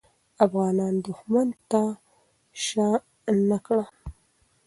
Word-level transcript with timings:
افغانان 0.45 0.93
دښمن 1.05 1.47
ته 1.71 1.83
شا 2.65 2.89
نه 3.49 3.57
کړه. 3.65 3.85